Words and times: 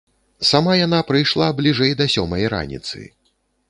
Сама 0.51 0.73
яна 0.85 0.99
прыйшла 1.11 1.51
бліжэй 1.61 1.95
да 2.03 2.11
сёмай 2.17 2.43
раніцы. 2.59 3.09